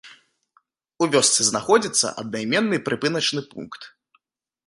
[1.05, 3.81] У вёсцы знаходзіцца аднайменны прыпыначны пункт.